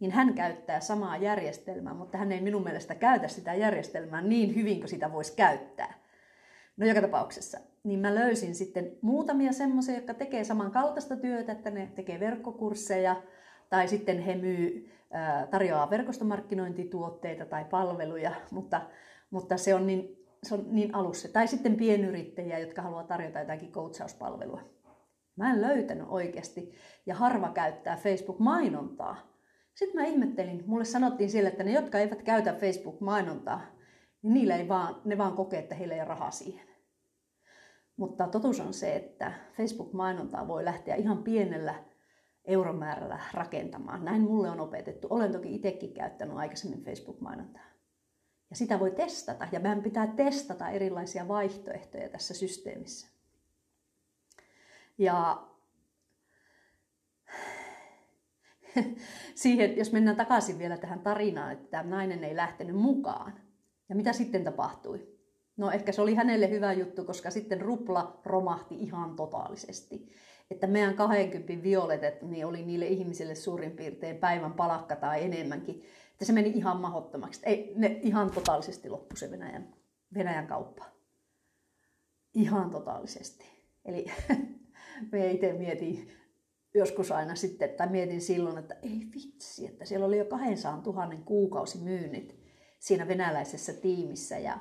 Niin 0.00 0.12
hän 0.12 0.34
käyttää 0.34 0.80
samaa 0.80 1.16
järjestelmää, 1.16 1.94
mutta 1.94 2.18
hän 2.18 2.32
ei 2.32 2.40
minun 2.40 2.64
mielestä 2.64 2.94
käytä 2.94 3.28
sitä 3.28 3.54
järjestelmää 3.54 4.20
niin 4.20 4.54
hyvin 4.54 4.78
kuin 4.78 4.88
sitä 4.88 5.12
voisi 5.12 5.36
käyttää. 5.36 5.94
No 6.76 6.86
joka 6.86 7.00
tapauksessa. 7.00 7.58
Niin 7.84 8.00
mä 8.00 8.14
löysin 8.14 8.54
sitten 8.54 8.92
muutamia 9.02 9.52
semmoisia, 9.52 9.94
jotka 9.94 10.14
tekee 10.14 10.44
samankaltaista 10.44 11.16
työtä, 11.16 11.52
että 11.52 11.70
ne 11.70 11.90
tekee 11.94 12.20
verkkokursseja, 12.20 13.22
tai 13.70 13.88
sitten 13.88 14.18
he 14.18 14.34
myy, 14.34 14.90
tarjoaa 15.50 15.90
verkostomarkkinointituotteita 15.90 17.44
tai 17.44 17.64
palveluja, 17.64 18.32
mutta, 18.50 18.80
mutta 19.30 19.56
se 19.56 19.74
on 19.74 19.86
niin 19.86 20.19
se 20.42 20.54
on 20.54 20.64
niin 20.66 20.94
alussa. 20.94 21.28
Tai 21.28 21.48
sitten 21.48 21.76
pienyrittäjiä, 21.76 22.58
jotka 22.58 22.82
haluaa 22.82 23.04
tarjota 23.04 23.38
jotakin 23.38 23.72
coachauspalvelua. 23.72 24.60
Mä 25.36 25.52
en 25.52 25.62
löytänyt 25.62 26.06
oikeasti 26.08 26.72
ja 27.06 27.14
harva 27.14 27.48
käyttää 27.48 27.96
Facebook-mainontaa. 27.96 29.16
Sitten 29.74 30.00
mä 30.00 30.06
ihmettelin, 30.06 30.64
mulle 30.66 30.84
sanottiin 30.84 31.30
siellä, 31.30 31.50
että 31.50 31.64
ne, 31.64 31.72
jotka 31.72 31.98
eivät 31.98 32.22
käytä 32.22 32.52
Facebook-mainontaa, 32.52 33.60
niin 34.22 34.34
niillä 34.34 34.56
ei 34.56 34.68
vaan, 34.68 35.00
ne 35.04 35.18
vaan 35.18 35.36
kokee, 35.36 35.58
että 35.58 35.74
heillä 35.74 35.94
ei 35.94 36.00
ole 36.00 36.08
rahaa 36.08 36.30
siihen. 36.30 36.68
Mutta 37.96 38.26
totuus 38.26 38.60
on 38.60 38.74
se, 38.74 38.96
että 38.96 39.32
Facebook-mainontaa 39.56 40.48
voi 40.48 40.64
lähteä 40.64 40.94
ihan 40.94 41.22
pienellä 41.22 41.74
euromäärällä 42.44 43.20
rakentamaan. 43.34 44.04
Näin 44.04 44.22
mulle 44.22 44.50
on 44.50 44.60
opetettu. 44.60 45.06
Olen 45.10 45.32
toki 45.32 45.54
itsekin 45.54 45.94
käyttänyt 45.94 46.36
aikaisemmin 46.36 46.84
Facebook-mainontaa. 46.84 47.69
Ja 48.50 48.56
sitä 48.56 48.80
voi 48.80 48.90
testata, 48.90 49.48
ja 49.52 49.60
meidän 49.60 49.82
pitää 49.82 50.06
testata 50.06 50.68
erilaisia 50.68 51.28
vaihtoehtoja 51.28 52.08
tässä 52.08 52.34
systeemissä. 52.34 53.06
Ja 54.98 55.46
siihen, 59.34 59.76
jos 59.76 59.92
mennään 59.92 60.16
takaisin 60.16 60.58
vielä 60.58 60.76
tähän 60.76 61.00
tarinaan, 61.00 61.52
että 61.52 61.70
tämä 61.70 61.90
nainen 61.90 62.24
ei 62.24 62.36
lähtenyt 62.36 62.76
mukaan. 62.76 63.32
Ja 63.88 63.94
mitä 63.94 64.12
sitten 64.12 64.44
tapahtui? 64.44 65.20
No 65.56 65.70
ehkä 65.70 65.92
se 65.92 66.02
oli 66.02 66.14
hänelle 66.14 66.50
hyvä 66.50 66.72
juttu, 66.72 67.04
koska 67.04 67.30
sitten 67.30 67.60
rupla 67.60 68.20
romahti 68.24 68.74
ihan 68.74 69.16
totaalisesti. 69.16 70.12
Että 70.50 70.66
meidän 70.66 70.94
20 70.94 71.62
violetet 71.62 72.22
niin 72.22 72.46
oli 72.46 72.62
niille 72.62 72.86
ihmisille 72.86 73.34
suurin 73.34 73.70
piirtein 73.70 74.16
päivän 74.16 74.52
palakka 74.52 74.96
tai 74.96 75.24
enemmänkin. 75.24 75.82
Että 76.20 76.26
se 76.26 76.32
meni 76.32 76.48
ihan 76.48 76.76
mahottomaksi. 76.76 77.40
Ei, 77.44 77.72
ne 77.76 77.98
ihan 78.02 78.30
totaalisesti 78.30 78.90
loppu 78.90 79.16
se 79.16 79.30
Venäjän, 79.30 79.74
Venäjän 80.14 80.46
kauppa. 80.46 80.84
Ihan 82.34 82.70
totaalisesti. 82.70 83.44
Eli 83.84 84.06
me 85.12 85.30
itse 85.30 85.52
mietin 85.52 86.12
joskus 86.74 87.12
aina 87.12 87.34
sitten, 87.34 87.70
tai 87.70 87.88
mietin 87.88 88.20
silloin, 88.20 88.58
että 88.58 88.76
ei 88.82 89.08
vitsi, 89.14 89.66
että 89.66 89.84
siellä 89.84 90.06
oli 90.06 90.18
jo 90.18 90.24
200 90.24 90.82
000 90.86 91.10
kuukausimyynnit 91.24 92.40
siinä 92.78 93.08
venäläisessä 93.08 93.72
tiimissä. 93.72 94.38
Ja 94.38 94.58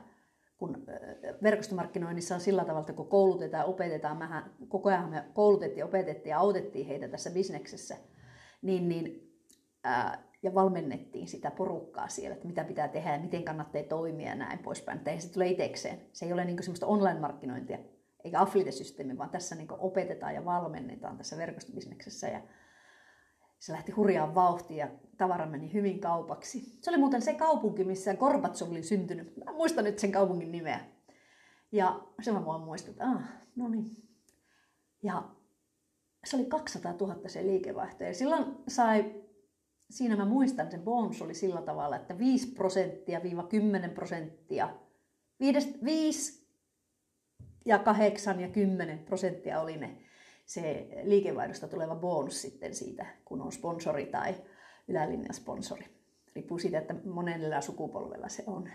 kun 0.57 0.85
verkostomarkkinoinnissa 1.43 2.35
on 2.35 2.41
sillä 2.41 2.61
tavalla, 2.61 2.79
että 2.79 2.93
kun 2.93 3.09
koulutetaan 3.09 3.65
opetetaan, 3.65 4.17
mehän 4.17 4.53
koko 4.67 4.89
ajan 4.89 5.09
me 5.09 5.23
koulutettiin, 5.33 5.85
opetettiin 5.85 6.31
ja 6.31 6.39
autettiin 6.39 6.87
heitä 6.87 7.07
tässä 7.07 7.29
bisneksessä, 7.29 7.97
niin, 8.61 8.89
niin 8.89 9.33
ää, 9.83 10.28
ja 10.43 10.53
valmennettiin 10.53 11.27
sitä 11.27 11.51
porukkaa 11.51 12.07
siellä, 12.07 12.33
että 12.33 12.47
mitä 12.47 12.63
pitää 12.63 12.87
tehdä 12.87 13.13
ja 13.13 13.19
miten 13.19 13.43
kannattaa 13.43 13.83
toimia 13.83 14.29
ja 14.29 14.35
näin 14.35 14.59
poispäin. 14.59 14.97
Että 14.97 15.19
se 15.19 15.33
tule 15.33 15.47
itsekseen. 15.47 16.01
Se 16.13 16.25
ei 16.25 16.33
ole 16.33 16.45
niin 16.45 16.63
semmoista 16.63 16.87
online-markkinointia 16.87 17.77
eikä 18.23 18.41
affiliate-systeemi, 18.41 19.17
vaan 19.17 19.29
tässä 19.29 19.55
niin 19.55 19.67
opetetaan 19.71 20.35
ja 20.35 20.45
valmennetaan 20.45 21.17
tässä 21.17 21.37
verkostobisneksessä. 21.37 22.27
Ja 22.27 22.41
se 23.59 23.73
lähti 23.73 23.91
hurjaan 23.91 24.35
vauhtiin 24.35 24.77
ja 24.77 24.89
tavara 25.17 25.45
meni 25.45 25.73
hyvin 25.73 25.99
kaupaksi. 25.99 26.77
Se 26.81 26.89
oli 26.89 26.97
muuten 26.97 27.21
se 27.21 27.33
kaupunki, 27.33 27.83
missä 27.83 28.13
Gorbatsov 28.13 28.71
oli 28.71 28.83
syntynyt. 28.83 29.37
Mä 29.45 29.53
muistan 29.53 29.83
nyt 29.83 29.99
sen 29.99 30.11
kaupungin 30.11 30.51
nimeä. 30.51 30.79
Ja 31.71 31.99
se 32.21 32.31
mä 32.31 32.45
voin 32.45 32.61
muistaa, 32.61 32.91
että 32.91 33.05
ah, 33.05 33.23
no 33.55 33.67
niin. 33.67 33.85
Ja 35.03 35.23
se 36.25 36.37
oli 36.37 36.45
200 36.45 36.93
000 36.99 37.29
se 37.29 37.43
liikevaihto. 37.43 38.03
Ja 38.03 38.13
silloin 38.13 38.45
sai 38.67 39.23
siinä 39.89 40.15
mä 40.15 40.25
muistan, 40.25 40.71
sen 40.71 40.81
bonus 40.81 41.21
oli 41.21 41.33
sillä 41.33 41.61
tavalla, 41.61 41.95
että 41.95 42.17
5 42.17 42.51
prosenttia 42.51 43.23
viiva 43.23 43.43
10 43.43 43.89
prosenttia, 43.89 44.75
5, 45.39 45.79
5 45.83 46.47
ja 47.65 47.79
8 47.79 48.39
ja 48.39 48.49
10 48.49 48.99
prosenttia 48.99 49.61
oli 49.61 49.77
ne 49.77 49.97
se 50.45 50.89
liikevaihdosta 51.03 51.67
tuleva 51.67 51.95
bonus 51.95 52.41
sitten 52.41 52.75
siitä, 52.75 53.05
kun 53.25 53.41
on 53.41 53.51
sponsori 53.51 54.05
tai 54.05 54.35
ylälinjan 54.87 55.33
sponsori. 55.33 55.85
Riippuu 56.35 56.59
siitä, 56.59 56.77
että 56.77 56.95
monella 57.05 57.61
sukupolvella 57.61 58.29
se 58.29 58.43
on. 58.47 58.69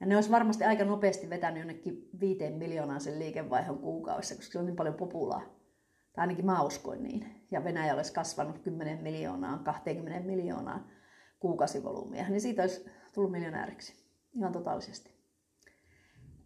Ja 0.00 0.06
ne 0.06 0.14
olisi 0.14 0.30
varmasti 0.30 0.64
aika 0.64 0.84
nopeasti 0.84 1.30
vetänyt 1.30 1.58
jonnekin 1.58 2.08
viiteen 2.20 2.54
miljoonaan 2.54 3.00
sen 3.00 3.18
liikevaihdon 3.18 3.78
kuukaudessa, 3.78 4.34
koska 4.34 4.52
se 4.52 4.58
on 4.58 4.66
niin 4.66 4.76
paljon 4.76 4.94
populaa. 4.94 5.57
Tai 6.18 6.22
ainakin 6.22 6.46
mä 6.46 6.62
uskoin 6.62 7.02
niin. 7.02 7.46
Ja 7.50 7.64
Venäjä 7.64 7.94
olisi 7.94 8.12
kasvanut 8.12 8.58
10 8.58 9.02
miljoonaa, 9.02 9.58
20 9.58 10.26
miljoonaa 10.26 10.88
kuukausivolyymia. 11.40 12.28
Niin 12.28 12.40
siitä 12.40 12.62
olisi 12.62 12.84
tullut 13.14 13.32
miljonääriksi. 13.32 13.94
Ihan 14.36 14.52
totaalisesti. 14.52 15.14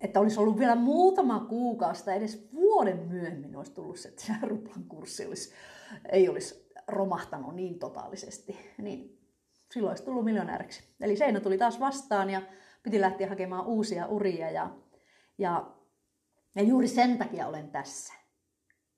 Että 0.00 0.20
olisi 0.20 0.40
ollut 0.40 0.58
vielä 0.58 0.74
muutama 0.74 1.40
kuukausi 1.40 2.04
tai 2.04 2.16
edes 2.16 2.48
vuoden 2.54 2.98
myöhemmin 2.98 3.56
olisi 3.56 3.72
tullut 3.72 3.96
se, 3.96 4.08
että 4.08 4.22
se 4.22 4.32
ruplan 4.42 4.84
kurssi 4.84 5.26
olisi, 5.26 5.52
ei 6.12 6.28
olisi 6.28 6.72
romahtanut 6.88 7.54
niin 7.54 7.78
totaalisesti. 7.78 8.56
Niin 8.78 9.18
silloin 9.70 9.90
olisi 9.90 10.04
tullut 10.04 10.24
miljonääriksi. 10.24 10.82
Eli 11.00 11.16
Seinä 11.16 11.40
tuli 11.40 11.58
taas 11.58 11.80
vastaan 11.80 12.30
ja 12.30 12.42
piti 12.82 13.00
lähteä 13.00 13.28
hakemaan 13.28 13.66
uusia 13.66 14.06
uria 14.06 14.50
ja, 14.50 14.70
ja, 15.38 15.74
ja 16.54 16.62
juuri 16.62 16.88
sen 16.88 17.18
takia 17.18 17.46
olen 17.46 17.70
tässä. 17.70 18.21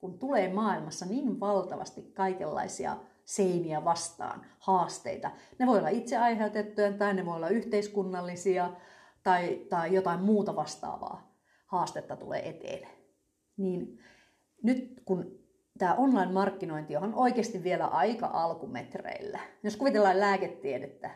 Kun 0.04 0.18
tulee 0.18 0.52
maailmassa 0.52 1.06
niin 1.06 1.40
valtavasti 1.40 2.02
kaikenlaisia 2.02 2.96
seiniä 3.24 3.84
vastaan, 3.84 4.46
haasteita. 4.58 5.30
Ne 5.58 5.66
voi 5.66 5.78
olla 5.78 5.88
itse 5.88 6.16
aiheutettuja 6.16 6.92
tai 6.92 7.14
ne 7.14 7.26
voi 7.26 7.36
olla 7.36 7.48
yhteiskunnallisia 7.48 8.70
tai, 9.22 9.66
tai 9.68 9.94
jotain 9.94 10.20
muuta 10.20 10.56
vastaavaa 10.56 11.36
haastetta 11.66 12.16
tulee 12.16 12.48
eteen. 12.48 12.88
Niin 13.56 13.98
nyt 14.62 15.02
kun 15.04 15.38
tämä 15.78 15.94
online-markkinointi 15.94 16.96
on 16.96 17.14
oikeasti 17.14 17.62
vielä 17.62 17.86
aika 17.86 18.26
alkumetreillä. 18.26 19.40
Jos 19.62 19.76
kuvitellaan 19.76 20.20
lääketiedettä, 20.20 21.10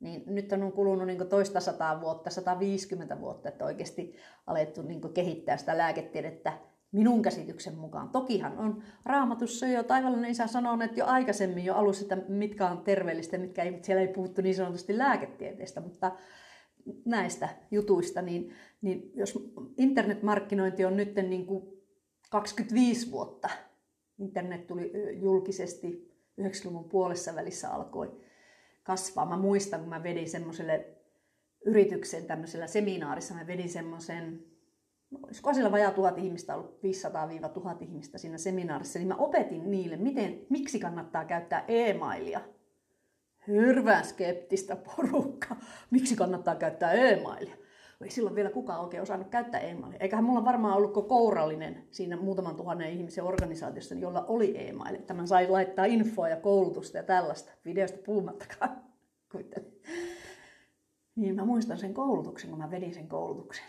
niin 0.00 0.22
nyt 0.26 0.52
on 0.52 0.72
kulunut 0.72 1.06
niin 1.06 1.28
toista 1.28 1.60
sataa 1.60 2.00
vuotta, 2.00 2.30
150 2.30 3.20
vuotta, 3.20 3.48
että 3.48 3.64
oikeasti 3.64 4.16
alettu 4.46 4.82
niin 4.82 5.12
kehittää 5.14 5.56
sitä 5.56 5.78
lääketiedettä 5.78 6.69
minun 6.92 7.22
käsityksen 7.22 7.74
mukaan. 7.74 8.08
Tokihan 8.08 8.58
on 8.58 8.82
raamatussa 9.04 9.66
jo 9.66 9.82
taivallinen 9.82 10.30
isä 10.30 10.46
sanonut, 10.46 10.82
että 10.82 11.00
jo 11.00 11.06
aikaisemmin 11.06 11.64
jo 11.64 11.74
alussa, 11.74 12.02
että 12.02 12.32
mitkä 12.32 12.68
on 12.68 12.84
terveellistä 12.84 13.38
mitkä 13.38 13.62
ei, 13.62 13.78
siellä 13.82 14.02
ei 14.02 14.08
puhuttu 14.08 14.42
niin 14.42 14.54
sanotusti 14.54 14.98
lääketieteestä, 14.98 15.80
mutta 15.80 16.12
näistä 17.04 17.48
jutuista, 17.70 18.22
niin, 18.22 18.52
niin 18.82 19.10
jos 19.14 19.52
internetmarkkinointi 19.76 20.84
on 20.84 20.96
nyt 20.96 21.14
niin 21.14 21.46
kuin 21.46 21.62
25 22.30 23.10
vuotta, 23.10 23.48
internet 24.18 24.66
tuli 24.66 24.92
julkisesti 25.12 26.10
90-luvun 26.40 26.88
puolessa 26.88 27.34
välissä 27.34 27.70
alkoi 27.70 28.20
kasvaa. 28.82 29.26
Mä 29.26 29.36
muistan, 29.36 29.80
kun 29.80 29.88
mä 29.88 30.02
vedin 30.02 30.28
semmoiselle 30.28 30.86
yrityksen 31.66 32.26
tämmöisellä 32.26 32.66
seminaarissa, 32.66 33.34
mä 33.34 33.46
vedin 33.46 33.68
semmoisen, 33.68 34.44
olisiko 35.22 35.54
siellä 35.54 35.72
vajaa 35.72 35.90
tuhat 35.90 36.18
ihmistä 36.18 36.54
ollut, 36.54 36.80
500-1000 36.82 37.82
ihmistä 37.82 38.18
siinä 38.18 38.38
seminaarissa, 38.38 38.98
niin 38.98 39.08
mä 39.08 39.16
opetin 39.16 39.70
niille, 39.70 39.96
miten, 39.96 40.40
miksi 40.48 40.78
kannattaa 40.78 41.24
käyttää 41.24 41.64
e-mailia. 41.68 42.40
Hirveän 43.46 44.04
skeptistä 44.04 44.76
porukka. 44.76 45.56
Miksi 45.90 46.16
kannattaa 46.16 46.54
käyttää 46.54 46.92
e-mailia? 46.92 47.56
ei 48.04 48.10
silloin 48.10 48.34
vielä 48.34 48.50
kukaan 48.50 48.80
oikein 48.80 49.02
osannut 49.02 49.28
käyttää 49.28 49.60
e-mailia. 49.60 49.98
Eiköhän 50.00 50.24
mulla 50.24 50.44
varmaan 50.44 50.76
ollut 50.76 51.08
kourallinen 51.08 51.84
siinä 51.90 52.16
muutaman 52.16 52.56
tuhannen 52.56 52.90
ihmisen 52.90 53.24
organisaatiossa, 53.24 53.94
jolla 53.94 54.24
oli 54.28 54.68
e-maili. 54.68 54.98
Tämän 54.98 55.28
sai 55.28 55.48
laittaa 55.48 55.84
infoa 55.84 56.28
ja 56.28 56.36
koulutusta 56.36 56.96
ja 56.96 57.02
tällaista, 57.02 57.52
videosta 57.64 57.98
puhumattakaan. 58.06 58.82
Niin 61.16 61.34
mä 61.34 61.44
muistan 61.44 61.78
sen 61.78 61.94
koulutuksen, 61.94 62.50
kun 62.50 62.58
mä 62.58 62.70
vedin 62.70 62.94
sen 62.94 63.08
koulutuksen. 63.08 63.64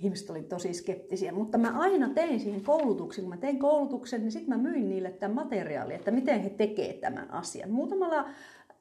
Ihmiset 0.00 0.30
oli 0.30 0.42
tosi 0.42 0.74
skeptisiä, 0.74 1.32
mutta 1.32 1.58
mä 1.58 1.78
aina 1.78 2.08
tein 2.08 2.40
siihen 2.40 2.64
koulutuksen. 2.64 3.24
Kun 3.24 3.34
mä 3.34 3.36
tein 3.36 3.58
koulutuksen, 3.58 4.20
niin 4.20 4.32
sitten 4.32 4.58
mä 4.58 4.68
myin 4.70 4.88
niille 4.88 5.10
tämän 5.10 5.34
materiaalin, 5.34 5.96
että 5.96 6.10
miten 6.10 6.40
he 6.40 6.50
tekevät 6.50 7.00
tämän 7.00 7.30
asian. 7.30 7.70
Muutamalla 7.70 8.28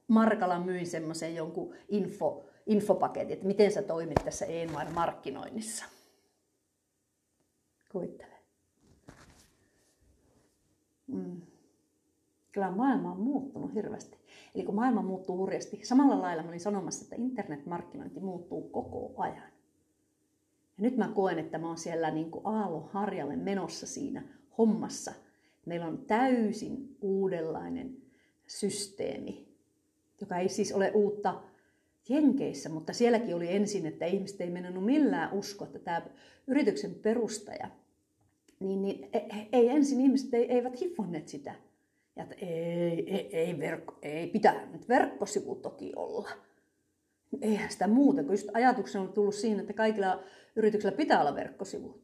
markalla 0.08 0.60
myin 0.60 0.88
semmoisen 0.88 1.36
jonkun 1.36 1.76
info, 1.90 2.46
infopaketin, 2.66 3.34
että 3.34 3.48
miten 3.48 3.72
sä 3.72 3.82
toimit 3.82 4.20
tässä 4.26 4.46
e-markkinoinnissa. 4.46 5.86
Kuvittele. 7.92 8.36
Mm. 11.08 11.42
Kyllä 12.52 12.72
maailma 12.72 13.12
on 13.12 13.20
muuttunut 13.20 13.74
hirveästi. 13.74 14.18
Eli 14.56 14.64
kun 14.64 14.76
maailma 14.76 15.02
muuttuu 15.02 15.38
hurjasti, 15.38 15.80
samalla 15.84 16.22
lailla 16.22 16.44
mä 16.44 16.50
olin 16.50 16.60
sanomassa, 16.60 17.04
että 17.04 17.16
internetmarkkinointi 17.16 18.20
muuttuu 18.20 18.70
koko 18.70 19.14
ajan. 19.18 19.59
Ja 20.80 20.84
nyt 20.84 20.98
mä 20.98 21.12
koen, 21.16 21.40
että 21.40 21.58
mä 21.58 21.68
oon 21.68 21.78
siellä 21.78 22.12
niin 22.12 22.32
kuin 22.32 22.46
aallon 22.46 22.90
harjalle 22.92 23.36
menossa 23.36 23.88
siinä 23.88 24.24
hommassa. 24.58 25.14
Meillä 25.66 25.86
on 25.86 25.98
täysin 25.98 26.98
uudenlainen 27.02 27.98
systeemi, 28.48 29.48
joka 30.22 30.38
ei 30.38 30.50
siis 30.50 30.74
ole 30.74 30.92
uutta 30.92 31.42
Jenkeissä, 32.10 32.70
mutta 32.70 32.94
sielläkin 32.94 33.36
oli 33.36 33.56
ensin, 33.56 33.86
että 33.86 34.06
ihmiset 34.06 34.42
ei 34.42 34.50
mennyt 34.50 34.84
millään 34.84 35.34
uskoa, 35.34 35.68
että 35.68 35.80
tämä 35.80 36.02
yrityksen 36.48 36.96
perustaja, 36.96 37.70
niin, 38.60 38.82
niin 38.82 39.10
e, 39.14 39.18
e, 39.18 39.48
ei 39.52 39.70
ensin 39.70 40.02
ihmiset 40.02 40.34
ei, 40.34 40.52
eivät 40.52 40.82
hiffonneet 40.82 41.28
sitä. 41.28 41.56
Ja 42.16 42.24
että 42.24 42.36
ei, 42.36 43.16
ei, 43.16 43.38
ei, 43.38 43.60
verkko, 43.60 44.00
ei 44.02 44.28
pitää 44.28 44.66
nyt 44.66 44.90
verkkosivu 44.90 45.56
toki 45.56 45.94
olla. 45.96 46.30
Eihän 47.42 47.72
sitä 47.72 47.88
muuta, 47.88 48.24
kun 48.24 48.34
just 48.34 48.50
ajatuksena 48.54 49.04
on 49.04 49.14
tullut 49.14 49.36
siinä, 49.36 49.62
että 49.62 49.74
kaikilla 49.74 50.24
yrityksillä 50.56 50.98
pitää 50.98 51.22
olla 51.22 51.36
verkkosivu. 51.36 52.02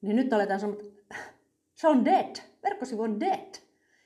Niin 0.00 0.16
nyt 0.16 0.32
aletaan 0.32 0.60
sanoa, 0.60 0.76
että 0.80 1.16
se 1.74 1.88
on 1.88 2.04
dead, 2.04 2.36
verkkosivu 2.62 3.02
on 3.02 3.20
dead. 3.20 3.54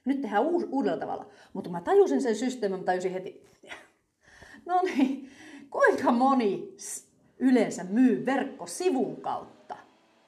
Nyt 0.05 0.21
tehdään 0.21 0.45
uudella 0.71 0.99
tavalla. 0.99 1.31
Mutta 1.53 1.71
mä 1.71 1.81
tajusin 1.81 2.23
sen 2.23 2.37
systeemin, 2.37 2.79
mä 2.79 2.85
tajusin 2.85 3.13
heti, 3.13 3.43
No 4.67 4.81
niin, 4.83 5.31
kuinka 5.71 6.13
moni 6.13 6.77
yleensä 7.39 7.85
myy 7.85 8.27
verkkosivun 8.27 9.17
kautta? 9.17 9.77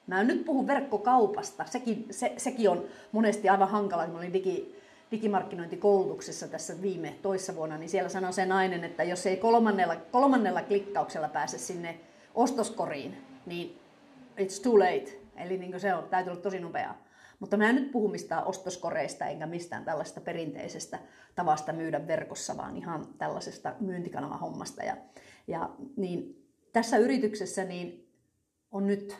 Mä 0.07 0.23
nyt 0.23 0.45
puhu 0.45 0.67
verkkokaupasta, 0.67 1.65
sekin, 1.65 2.07
se, 2.11 2.33
sekin 2.37 2.69
on 2.69 2.85
monesti 3.11 3.49
aivan 3.49 3.69
hankala. 3.69 4.07
Mä 4.07 4.17
olin 4.17 4.33
digi, 4.33 4.75
digimarkkinointikoulutuksessa 5.11 6.47
tässä 6.47 6.81
viime 6.81 7.15
toissa 7.21 7.55
vuonna, 7.55 7.77
niin 7.77 7.89
siellä 7.89 8.09
sanoi 8.09 8.33
se 8.33 8.45
nainen, 8.45 8.83
että 8.83 9.03
jos 9.03 9.25
ei 9.25 9.37
kolmannella, 9.37 9.95
kolmannella 9.95 10.61
klikkauksella 10.61 11.29
pääse 11.29 11.57
sinne 11.57 11.99
ostoskoriin, 12.35 13.17
niin 13.45 13.79
it's 14.39 14.63
too 14.63 14.79
late. 14.79 15.19
Eli 15.35 15.57
niin 15.57 15.79
se 15.79 15.93
on, 15.93 16.03
täytyy 16.03 16.31
olla 16.31 16.41
tosi 16.41 16.59
nopeaa. 16.59 17.05
Mutta 17.39 17.57
mä 17.57 17.69
en 17.69 17.75
nyt 17.75 17.91
puhu 17.91 18.07
mistään 18.07 18.45
ostoskoreista 18.45 19.25
enkä 19.25 19.45
mistään 19.45 19.85
tällaista 19.85 20.21
perinteisestä 20.21 20.99
tavasta 21.35 21.73
myydä 21.73 22.07
verkossa, 22.07 22.57
vaan 22.57 22.77
ihan 22.77 23.05
tällaisesta 23.17 23.75
myyntikanavahommasta. 23.79 24.83
Ja, 24.83 24.97
ja 25.47 25.69
niin 25.97 26.45
tässä 26.73 26.97
yrityksessä 26.97 27.63
niin 27.63 28.07
on 28.71 28.87
nyt 28.87 29.17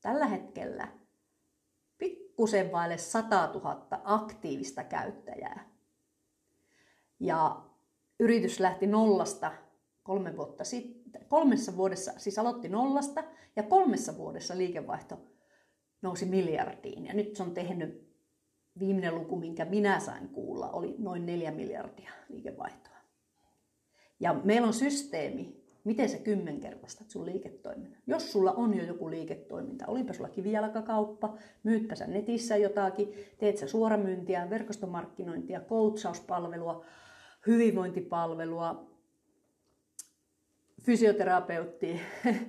tällä 0.00 0.26
hetkellä 0.26 0.88
pikkusen 2.32 2.72
vaille 2.72 2.98
100 2.98 3.46
000 3.46 3.86
aktiivista 4.04 4.84
käyttäjää. 4.84 5.68
Ja 7.20 7.62
yritys 8.20 8.60
lähti 8.60 8.86
nollasta 8.86 9.52
kolme 10.02 10.36
vuotta 10.36 10.64
sitten. 10.64 11.26
Kolmessa 11.28 11.76
vuodessa, 11.76 12.12
siis 12.16 12.38
aloitti 12.38 12.68
nollasta 12.68 13.24
ja 13.56 13.62
kolmessa 13.62 14.16
vuodessa 14.16 14.58
liikevaihto 14.58 15.20
nousi 16.02 16.24
miljardiin. 16.24 17.06
Ja 17.06 17.14
nyt 17.14 17.36
se 17.36 17.42
on 17.42 17.54
tehnyt, 17.54 18.12
viimeinen 18.78 19.14
luku, 19.14 19.36
minkä 19.36 19.64
minä 19.64 20.00
sain 20.00 20.28
kuulla, 20.28 20.70
oli 20.70 20.94
noin 20.98 21.26
neljä 21.26 21.50
miljardia 21.50 22.12
liikevaihtoa. 22.28 22.96
Ja 24.20 24.34
meillä 24.34 24.66
on 24.66 24.74
systeemi, 24.74 25.61
miten 25.84 26.08
se 26.08 26.18
kymmenkertaistat 26.18 27.10
sun 27.10 27.26
liiketoiminnan. 27.26 28.02
Jos 28.06 28.32
sulla 28.32 28.52
on 28.52 28.76
jo 28.76 28.84
joku 28.84 29.10
liiketoiminta, 29.10 29.86
olipa 29.86 30.12
sulla 30.12 30.28
kivijalkakauppa, 30.28 31.36
myytpä 31.62 31.94
sä 31.94 32.06
netissä 32.06 32.56
jotakin, 32.56 33.14
teet 33.38 33.58
sä 33.58 33.68
suoramyyntiä, 33.68 34.50
verkostomarkkinointia, 34.50 35.60
coachauspalvelua, 35.60 36.84
hyvinvointipalvelua, 37.46 38.90
fysioterapeutti, 40.82 42.00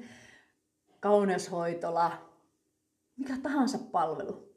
kauneushoitola, 0.99 2.11
mikä 3.17 3.33
tahansa 3.43 3.77
palvelu, 3.91 4.53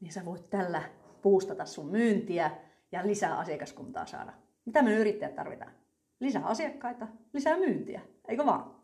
niin 0.00 0.12
sä 0.12 0.24
voit 0.24 0.50
tällä 0.50 0.82
puustata 1.22 1.64
sun 1.64 1.90
myyntiä 1.90 2.50
ja 2.92 3.06
lisää 3.06 3.38
asiakaskuntaa 3.38 4.06
saada. 4.06 4.32
Mitä 4.64 4.82
me 4.82 4.94
yrittäjät 4.94 5.34
tarvitaan? 5.34 5.77
Lisää 6.20 6.44
asiakkaita, 6.44 7.06
lisää 7.32 7.56
myyntiä, 7.56 8.00
eikö 8.28 8.46
vaan? 8.46 8.78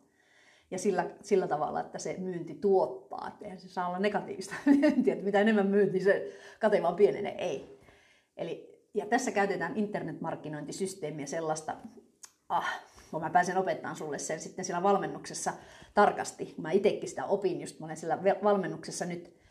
ja 0.74 0.78
sillä, 0.78 1.10
sillä 1.22 1.48
tavalla, 1.48 1.80
että 1.80 1.98
se 1.98 2.16
myynti 2.18 2.54
tuottaa. 2.54 3.28
Että 3.28 3.44
eihän 3.44 3.60
se 3.60 3.68
saa 3.68 3.88
olla 3.88 3.98
negatiivista 3.98 4.54
myyntiä, 4.80 5.14
että 5.14 5.24
mitä 5.24 5.40
enemmän 5.40 5.66
myynti, 5.66 5.92
niin 5.92 6.04
se 6.04 6.32
kate 6.60 6.82
vaan 6.82 6.96
pienenee. 6.96 7.34
Ei. 7.38 7.80
Eli, 8.36 8.80
ja 8.94 9.06
tässä 9.06 9.30
käytetään 9.30 9.76
internetmarkkinointisysteemiä 9.76 11.26
sellaista, 11.26 11.76
ah, 12.48 12.80
kun 13.10 13.20
mä 13.20 13.30
pääsen 13.30 13.56
opettamaan 13.56 13.96
sulle 13.96 14.18
sen 14.18 14.40
sitten 14.40 14.64
siellä 14.64 14.82
valmennuksessa 14.82 15.52
tarkasti, 15.94 16.46
kun 16.46 16.62
mä 16.62 16.70
itsekin 16.70 17.08
sitä 17.08 17.24
opin, 17.24 17.60
just 17.60 17.80
mä 17.80 17.86
olen 17.86 17.96
siellä 17.96 18.18
valmennuksessa 18.42 19.04
nyt 19.04 19.43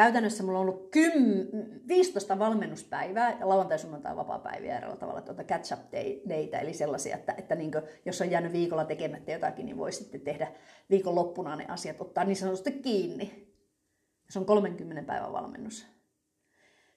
käytännössä 0.00 0.42
mulla 0.42 0.58
on 0.58 0.68
ollut 0.68 0.90
10, 0.90 1.88
15 1.88 2.38
valmennuspäivää 2.38 3.36
ja 3.40 3.48
lauantai 3.48 3.78
sunnuntai 3.78 4.16
vapaa-päiviä 4.16 4.96
tavalla 4.98 5.22
tuota 5.22 5.44
catch 5.44 5.72
up 5.72 5.80
dayta, 6.28 6.58
eli 6.58 6.74
sellaisia, 6.74 7.16
että, 7.16 7.34
että 7.38 7.54
niin 7.54 7.72
kuin, 7.72 7.84
jos 8.04 8.20
on 8.20 8.30
jäänyt 8.30 8.52
viikolla 8.52 8.84
tekemättä 8.84 9.32
jotakin, 9.32 9.66
niin 9.66 9.76
voi 9.76 9.92
sitten 9.92 10.20
tehdä 10.20 10.52
viikon 10.90 11.14
loppuna 11.14 11.56
ne 11.56 11.66
asiat, 11.68 12.00
ottaa 12.00 12.24
niin 12.24 12.36
sanotusti 12.36 12.72
kiinni. 12.72 13.54
Se 14.30 14.38
on 14.38 14.46
30 14.46 15.02
päivän 15.02 15.32
valmennus. 15.32 15.86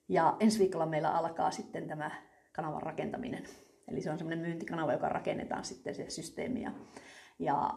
Ja 0.10 0.38
ensi 0.40 0.60
viikolla 0.60 0.86
meillä 0.86 1.12
alkaa 1.12 1.52
sitten 1.52 1.88
tämä 1.88 2.12
kanavan 2.52 2.84
rakentaminen. 2.84 3.44
Eli 3.88 4.02
se 4.02 4.12
on 4.12 4.18
semmoinen 4.18 4.46
myyntikanava, 4.46 4.94
joka 4.94 5.10
rakennetaan 5.10 5.66
sitten 5.66 5.96
se 5.96 6.10
systeemi. 6.10 6.62
Ja, 6.62 6.72
ja 7.40 7.70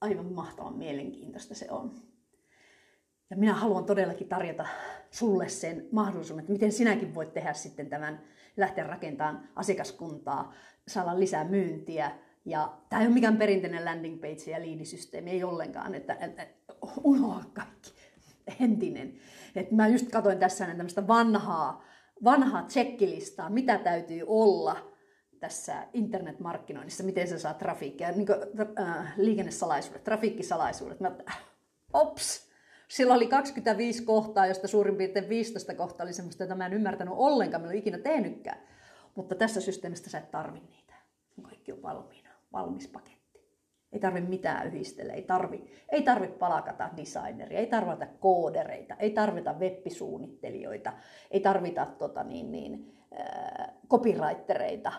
aivan 0.00 0.32
mahtavan 0.32 0.78
mielenkiintoista 0.78 1.54
se 1.54 1.66
on. 1.70 2.13
Ja 3.30 3.36
minä 3.36 3.54
haluan 3.54 3.84
todellakin 3.84 4.28
tarjota 4.28 4.66
sulle 5.10 5.48
sen 5.48 5.88
mahdollisuuden, 5.92 6.42
että 6.42 6.52
miten 6.52 6.72
sinäkin 6.72 7.14
voit 7.14 7.34
tehdä 7.34 7.52
sitten 7.52 7.90
tämän, 7.90 8.20
lähteä 8.56 8.86
rakentamaan 8.86 9.48
asiakaskuntaa, 9.56 10.52
saada 10.88 11.20
lisää 11.20 11.44
myyntiä. 11.44 12.10
Ja 12.44 12.78
tämä 12.88 13.02
ei 13.02 13.06
ole 13.06 13.14
mikään 13.14 13.36
perinteinen 13.36 13.84
landing 13.84 14.20
page 14.20 14.50
ja 14.50 14.60
liidisysteemi, 14.60 15.30
ei 15.30 15.44
ollenkaan, 15.44 15.94
että, 15.94 16.16
että 16.20 16.46
unoha 17.04 17.44
kaikki, 17.52 17.92
entinen. 18.60 19.14
Että 19.56 19.74
mä 19.74 19.88
just 19.88 20.10
katsoin 20.10 20.38
tässä 20.38 20.66
tämmöistä 20.66 21.06
vanhaa, 21.06 21.84
vanhaa 22.24 22.62
tsekkilistaa, 22.62 23.50
mitä 23.50 23.78
täytyy 23.78 24.22
olla 24.26 24.94
tässä 25.40 25.86
internetmarkkinoinnissa, 25.92 27.04
miten 27.04 27.28
se 27.28 27.38
saa 27.38 27.54
trafiikkia, 27.54 28.12
niin 28.12 28.26
kuin, 28.26 28.38
äh, 28.78 29.14
liikennesalaisuudet, 29.16 30.04
trafiikkisalaisuudet. 30.04 31.00
Mä, 31.00 31.12
äh, 31.28 31.44
ops, 31.92 32.50
sillä 32.88 33.14
oli 33.14 33.26
25 33.26 34.04
kohtaa, 34.04 34.46
josta 34.46 34.68
suurin 34.68 34.96
piirtein 34.96 35.28
15 35.28 35.74
kohtaa 35.74 36.04
oli 36.04 36.12
semmoista, 36.12 36.42
jota 36.42 36.54
mä 36.54 36.66
en 36.66 36.72
ymmärtänyt 36.72 37.14
ollenkaan, 37.16 37.60
mä 37.60 37.66
en 37.66 37.70
ole 37.70 37.78
ikinä 37.78 37.98
tehnytkään. 37.98 38.58
Mutta 39.14 39.34
tässä 39.34 39.60
systeemistä 39.60 40.10
sä 40.10 40.18
et 40.18 40.30
tarvi 40.30 40.60
niitä. 40.60 40.94
Kaikki 41.42 41.72
on 41.72 41.82
valmiina, 41.82 42.30
valmis 42.52 42.88
paketti. 42.88 43.14
Ei 43.92 44.00
tarvi 44.00 44.20
mitään 44.20 44.66
yhdistellä, 44.66 45.12
ei 45.12 45.22
tarvi, 45.22 45.70
ei 45.92 46.02
tarvi 46.02 46.28
palakata 46.28 46.90
designeria, 46.96 47.58
ei 47.58 47.66
tarvita 47.66 48.06
koodereita, 48.20 48.94
ei 48.98 49.10
tarvita 49.10 49.52
web-suunnittelijoita, 49.52 50.92
ei 51.30 51.40
tarvita 51.40 51.86
tota, 51.86 52.24
niin, 52.24 52.52
niin, 52.52 52.92
äh, 53.20 53.68
copywritereita, 53.88 54.92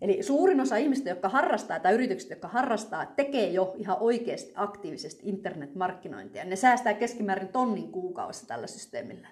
Eli 0.00 0.22
suurin 0.22 0.60
osa 0.60 0.76
ihmistä, 0.76 1.08
jotka 1.08 1.28
harrastaa, 1.28 1.80
tai 1.80 1.94
yritykset, 1.94 2.30
jotka 2.30 2.48
harrastaa, 2.48 3.06
tekee 3.06 3.48
jo 3.48 3.74
ihan 3.76 3.96
oikeasti 4.00 4.52
aktiivisesti 4.54 5.22
internetmarkkinointia. 5.24 6.44
Ne 6.44 6.56
säästää 6.56 6.94
keskimäärin 6.94 7.48
tonnin 7.48 7.92
kuukaudessa 7.92 8.46
tällä 8.46 8.66
systeemillä. 8.66 9.28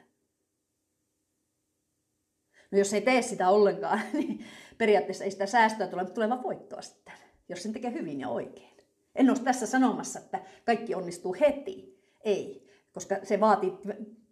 No 2.70 2.78
jos 2.78 2.94
ei 2.94 3.00
tee 3.00 3.22
sitä 3.22 3.48
ollenkaan, 3.48 4.00
niin 4.12 4.44
periaatteessa 4.78 5.24
ei 5.24 5.30
sitä 5.30 5.46
säästöä 5.46 5.86
tule, 5.86 6.02
mutta 6.02 6.14
tulee 6.14 6.42
voittoa 6.42 6.82
sitten, 6.82 7.14
jos 7.48 7.62
sen 7.62 7.72
tekee 7.72 7.92
hyvin 7.92 8.20
ja 8.20 8.28
oikein. 8.28 8.76
En 9.14 9.30
ole 9.30 9.38
tässä 9.38 9.66
sanomassa, 9.66 10.18
että 10.18 10.40
kaikki 10.64 10.94
onnistuu 10.94 11.36
heti. 11.40 11.96
Ei, 12.24 12.68
koska 12.92 13.16
se 13.22 13.40
vaatii 13.40 13.72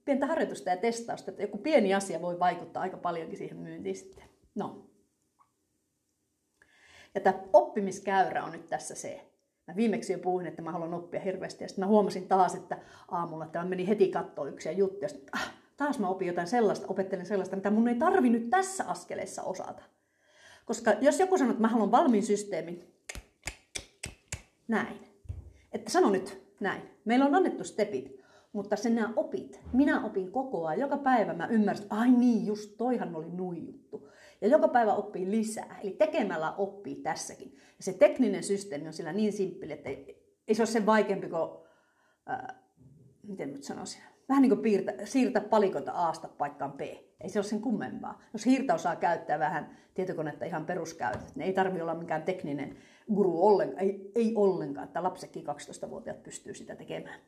pientä 0.04 0.26
harjoitusta 0.26 0.70
ja 0.70 0.76
testausta, 0.76 1.30
että 1.30 1.42
joku 1.42 1.58
pieni 1.58 1.94
asia 1.94 2.22
voi 2.22 2.38
vaikuttaa 2.38 2.82
aika 2.82 2.96
paljonkin 2.96 3.38
siihen 3.38 3.58
myyntiin 3.58 3.96
sitten. 3.96 4.24
No, 4.54 4.86
ja 7.14 7.21
tämä 7.21 7.38
oppimiskäyrä 7.52 8.44
on 8.44 8.52
nyt 8.52 8.68
tässä 8.68 8.94
se. 8.94 9.30
Mä 9.66 9.76
viimeksi 9.76 10.12
jo 10.12 10.18
puhuin, 10.18 10.47
että 10.47 10.62
mä 10.62 10.73
haluan 10.73 10.94
oppia 10.94 11.21
hirveästi 11.21 11.64
ja 11.64 11.68
sitten 11.68 11.85
mä 11.85 11.88
huomasin 11.88 12.28
taas, 12.28 12.54
että 12.54 12.78
aamulla 13.09 13.47
tämä 13.47 13.64
meni 13.64 13.88
heti 13.88 14.09
katsoa 14.09 14.48
yksiä 14.48 14.72
juttuja. 14.72 15.09
Sitten, 15.09 15.35
ah, 15.35 15.53
taas 15.77 15.98
mä 15.98 16.09
opin 16.09 16.29
jotain 16.29 16.46
sellaista, 16.46 16.87
opettelen 16.88 17.27
sellaista, 17.27 17.57
mitä 17.57 17.70
mun 17.70 17.88
ei 17.88 17.94
tarvi 17.94 18.31
nyt 18.31 18.50
tässä 18.50 18.85
askeleessa 18.85 19.42
osata. 19.42 19.83
Koska 20.64 20.92
jos 21.00 21.20
joku 21.20 21.38
sanoo, 21.38 21.50
että 21.50 21.62
mä 21.62 21.68
haluan 21.68 21.90
valmiin 21.90 22.22
systeemin, 22.22 22.94
näin. 24.68 24.98
Että 25.72 25.90
sano 25.90 26.11
nyt 26.11 26.42
näin. 26.61 26.83
Meillä 27.05 27.24
on 27.24 27.35
annettu 27.35 27.64
stepit, 27.64 28.20
mutta 28.53 28.77
sen 28.77 28.94
nämä 28.94 29.12
opit. 29.16 29.61
Minä 29.72 30.05
opin 30.05 30.33
koko 30.33 30.66
ajan. 30.66 30.81
Joka 30.81 30.98
päivä 30.98 31.35
mä 31.35 31.46
ymmärsin, 31.46 31.87
ai 31.90 32.11
niin, 32.11 32.46
just 32.46 32.70
toihan 32.79 33.16
oli 33.16 33.31
nui 33.31 33.66
juttu. 33.66 34.09
Ja 34.44 34.50
joka 34.50 34.68
päivä 34.68 34.94
oppii 34.94 35.30
lisää. 35.30 35.78
Eli 35.83 35.90
tekemällä 35.90 36.52
oppii 36.52 36.96
tässäkin. 36.96 37.54
Ja 37.54 37.85
se 37.85 37.92
tekninen 37.92 38.42
systeemi 38.42 38.87
on 38.87 38.92
sillä 38.92 39.12
niin 39.12 39.33
simppeli, 39.33 39.72
että 39.72 39.88
ei, 39.88 40.24
ei 40.48 40.54
se 40.54 40.62
ole 40.62 40.66
sen 40.66 40.87
vaikeampi 40.87 41.28
kuin, 41.28 41.50
ää, 42.26 42.62
miten 43.22 43.52
nyt 43.52 43.64
sanoisin, 43.64 44.02
vähän 44.28 44.42
niin 44.42 44.50
kuin 44.50 44.62
piirtä, 44.62 44.92
siirtää 45.04 45.42
palikoita 45.42 45.92
Aasta 45.92 46.28
paikkaan 46.28 46.72
B. 46.72 46.80
Ei 47.20 47.28
se 47.28 47.38
ole 47.38 47.44
sen 47.44 47.61
kummempaa. 47.61 48.20
Jos 48.33 48.46
hiirtä 48.46 48.74
osaa 48.74 48.96
käyttää 48.96 49.38
vähän 49.38 49.76
tietokonetta 49.94 50.44
ihan 50.44 50.66
peruskäytöt, 50.66 51.37
niin 51.37 51.46
ei 51.46 51.52
tarvi 51.52 51.80
olla 51.80 51.94
mikään 51.94 52.22
tekninen 52.22 52.76
guru 53.14 53.46
ollenkaan. 53.46 53.85
Ei, 53.85 54.11
ei 54.14 54.33
ollenkaan, 54.37 54.87
että 54.87 55.02
lapsetkin 55.02 55.44
12-vuotiaat 55.46 56.22
pystyy 56.22 56.54
sitä 56.54 56.76
tekemään. 56.76 57.20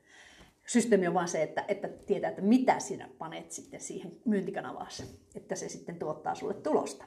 Systeemi 0.67 1.09
on 1.09 1.15
vaan 1.15 1.29
se, 1.29 1.43
että, 1.43 1.65
että 1.69 1.89
tietää, 1.89 2.31
että 2.31 2.43
mitä 2.43 2.79
sinä 2.79 3.09
panet 3.19 3.51
sitten 3.51 3.81
siihen 3.81 4.13
myyntikanavaan, 4.25 4.91
että 5.35 5.55
se 5.55 5.69
sitten 5.69 5.99
tuottaa 5.99 6.35
sulle 6.35 6.55
tulosta. 6.55 7.05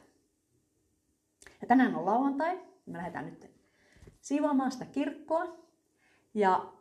Ja 1.62 1.68
tänään 1.68 1.96
on 1.96 2.06
lauantai, 2.06 2.60
me 2.86 2.98
lähdetään 2.98 3.26
nyt 3.26 3.52
siivoamaan 4.22 4.72
sitä 4.72 4.86
kirkkoa. 4.86 5.70
Ja 6.34 6.74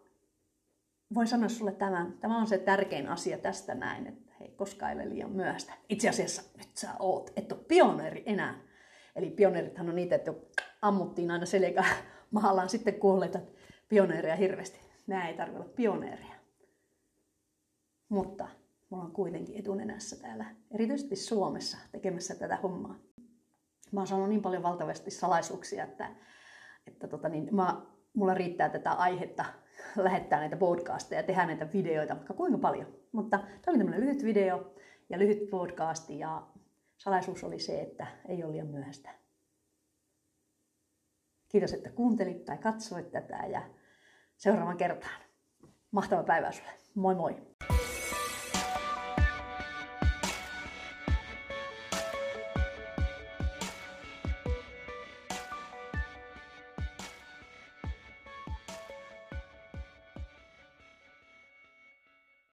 voin 1.14 1.27
sanoa 1.27 1.49
sulle 1.49 1.73
tämän, 1.73 2.12
tämä 2.21 2.38
on 2.38 2.47
se 2.47 2.59
tärkein 2.59 3.09
asia 3.09 3.38
tästä 3.38 3.75
näin, 3.75 4.07
että 4.07 4.33
hei, 4.41 4.49
koska 4.49 4.91
ei 4.91 4.97
ole 4.97 5.09
liian 5.09 5.31
myöhäistä. 5.31 5.73
Itse 5.88 6.09
asiassa 6.09 6.43
nyt 6.57 6.77
sä 6.77 6.88
oot, 6.99 7.33
et 7.37 7.53
ole 7.53 7.64
pioneeri 7.69 8.23
enää. 8.27 8.62
Eli 9.17 9.31
pioneerithan 9.31 9.88
on 9.88 9.97
niitä, 9.97 10.14
että 10.14 10.35
ammuttiin 10.83 11.31
aina 11.31 11.47
selkä 11.47 11.85
mahallaan 12.31 12.69
sitten 12.69 12.95
kuolleita 12.95 13.38
pioneereja 13.88 14.37
hirveästi. 14.37 14.81
Nämä 15.07 15.29
ei 15.29 15.35
tarvitse 15.35 15.61
olla 15.61 15.73
pioneeria. 15.77 16.38
Mutta 18.09 18.49
mulla 18.90 19.05
on 19.05 19.12
kuitenkin 19.12 19.59
etunenässä 19.59 20.16
täällä, 20.16 20.55
erityisesti 20.71 21.16
Suomessa, 21.16 21.79
tekemässä 21.92 22.35
tätä 22.35 22.57
hommaa. 22.57 22.99
Mä 23.92 24.01
oon 24.01 24.07
saanut 24.07 24.29
niin 24.29 24.42
paljon 24.42 24.62
valtavasti 24.62 25.11
salaisuuksia, 25.11 25.85
että, 25.85 26.11
että 26.87 27.09
tota 27.09 27.29
niin, 27.29 27.55
mä, 27.55 27.83
mulla 28.14 28.35
riittää 28.35 28.68
tätä 28.68 28.92
aihetta 28.92 29.44
lähettää 29.97 30.38
näitä 30.38 30.57
podcasteja 30.57 31.21
ja 31.21 31.27
tehdä 31.27 31.47
näitä 31.47 31.73
videoita, 31.73 32.16
vaikka 32.16 32.35
kuinka 32.35 32.59
paljon. 32.59 32.87
Mutta 33.12 33.38
tämä 33.38 33.49
oli 33.66 33.79
tämmöinen 33.79 34.01
lyhyt 34.01 34.25
video 34.25 34.75
ja 35.11 35.18
lyhyt 35.18 35.51
podcasti 35.51 36.18
ja 36.18 36.47
salaisuus 36.97 37.44
oli 37.44 37.59
se, 37.59 37.81
että 37.81 38.07
ei 38.29 38.44
ole 38.44 38.53
liian 38.53 38.66
myöhäistä. 38.66 39.11
Kiitos, 41.49 41.73
että 41.73 41.90
kuuntelit 41.90 42.44
tai 42.44 42.59
katsoit 42.59 43.11
tätä 43.11 43.37
ja 43.37 43.62
seuraavan 44.37 44.77
kertaan. 44.77 45.21
Mahtava 45.90 46.23
päivää 46.23 46.53
sulle. 46.53 46.71
Moi 46.94 47.14
moi! 47.14 47.37